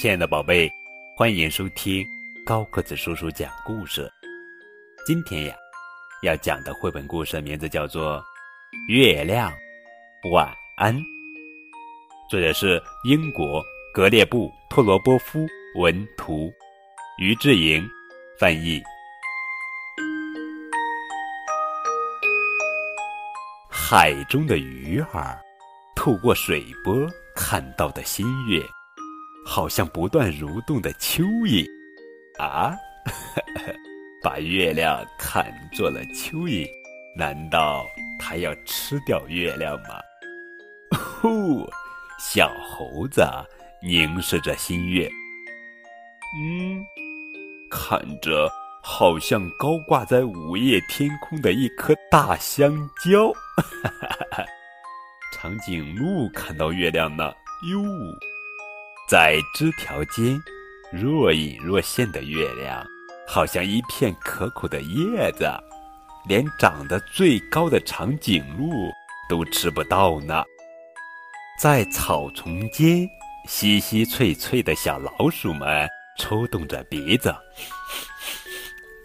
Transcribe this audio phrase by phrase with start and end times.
[0.00, 0.72] 亲爱的宝贝，
[1.14, 2.02] 欢迎收听
[2.46, 4.10] 高个子叔叔讲故事。
[5.06, 5.54] 今天呀，
[6.22, 8.16] 要讲的绘本故事名字叫做
[8.88, 9.52] 《月亮
[10.32, 10.96] 晚安》，
[12.30, 13.62] 作者是英国
[13.92, 16.50] 格列布·托罗波夫文图，
[17.18, 17.86] 于志莹
[18.38, 18.82] 翻译。
[23.68, 25.38] 海中的鱼儿
[25.94, 28.64] 透过水波看到的新月。
[29.50, 31.68] 好像不断蠕动的蚯蚓，
[32.38, 32.72] 啊，
[34.22, 36.70] 把月亮看作了蚯蚓，
[37.16, 37.84] 难道
[38.16, 39.98] 它要吃掉月亮吗？
[40.96, 41.68] 呼，
[42.20, 43.26] 小猴子
[43.82, 45.10] 凝视着新月，
[46.40, 46.86] 嗯，
[47.68, 48.48] 看着
[48.84, 53.32] 好像高挂在午夜天空的一颗大香蕉。
[55.34, 57.34] 长颈鹿看到月亮呢，
[57.72, 58.29] 哟。
[59.10, 60.40] 在枝条间，
[60.92, 62.86] 若隐若现的月亮，
[63.26, 65.50] 好像一片可口的叶子，
[66.28, 68.70] 连长得最高的长颈鹿
[69.28, 70.44] 都吃不到呢。
[71.60, 73.04] 在草丛间，
[73.48, 77.34] 稀稀脆脆的小老鼠们抽动着鼻子，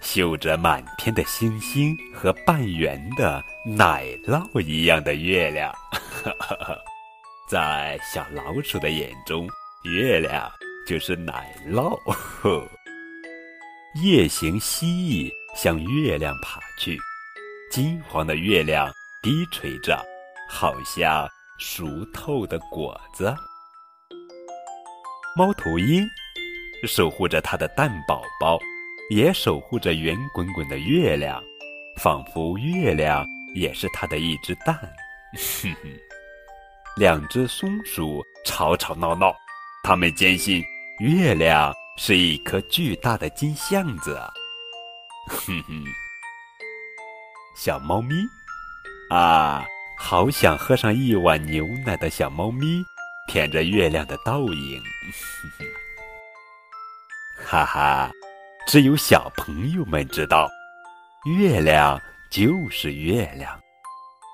[0.00, 5.70] 嗅着满天的星星和半圆的奶酪一样的月亮。
[7.50, 9.46] 在小老鼠的眼中。
[9.82, 10.50] 月亮
[10.86, 11.98] 就是奶酪。
[14.02, 16.98] 夜行蜥蜴向月亮爬去，
[17.70, 18.92] 金黄的月亮
[19.22, 20.04] 低垂着，
[20.48, 21.26] 好像
[21.58, 23.34] 熟透的果子。
[25.34, 26.06] 猫头鹰
[26.86, 28.58] 守护着它的蛋宝宝，
[29.10, 31.42] 也守护着圆滚滚的月亮，
[31.96, 34.76] 仿佛月亮也是它的一只蛋。
[35.34, 35.90] 哼哼，
[36.96, 39.34] 两只松鼠吵吵闹闹。
[39.82, 40.62] 他们坚信
[40.98, 44.20] 月亮是一颗巨大的金橡子。
[45.26, 45.84] 哼哼，
[47.56, 48.14] 小猫咪
[49.10, 49.64] 啊，
[49.98, 52.82] 好想喝上一碗牛奶的小猫咪，
[53.28, 54.82] 舔着月亮的倒影。
[57.44, 58.10] 哈哈，
[58.66, 60.48] 只有小朋友们知道，
[61.38, 63.58] 月亮就是月亮。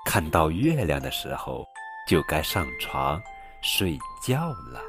[0.05, 1.65] 看到月亮的时候，
[2.09, 3.23] 就该上床
[3.63, 4.81] 睡觉了。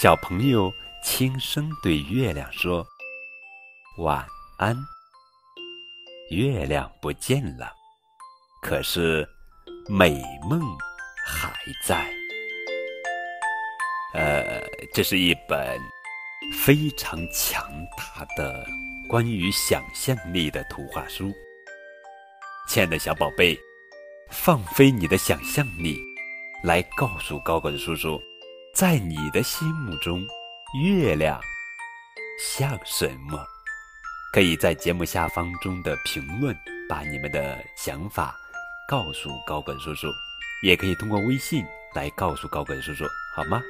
[0.00, 0.72] 小朋友
[1.02, 2.86] 轻声对月亮说
[3.98, 4.24] ：“晚
[4.56, 4.76] 安。”
[6.30, 7.72] 月亮不见了，
[8.62, 9.28] 可是
[9.88, 10.62] 美梦
[11.26, 11.52] 还
[11.84, 12.08] 在。
[14.14, 14.62] 呃，
[14.94, 15.76] 这是一本
[16.52, 18.64] 非常强大的
[19.08, 21.32] 关于想象力的图画书。
[22.68, 23.58] 亲爱的小宝贝，
[24.30, 25.98] 放飞你的想象力，
[26.62, 28.16] 来告诉高高的叔叔。
[28.78, 30.24] 在你的心目中，
[30.80, 31.40] 月亮
[32.38, 33.44] 像什么？
[34.32, 36.56] 可以在节目下方中的评论
[36.88, 38.36] 把你们的想法
[38.88, 40.06] 告诉高本叔叔，
[40.62, 43.60] 也可以通过微信来告诉高本叔叔，好吗？